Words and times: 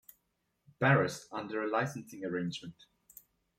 Barrus 0.81 1.27
under 1.31 1.61
a 1.63 1.69
licensing 1.69 2.25
arrangement. 2.25 2.85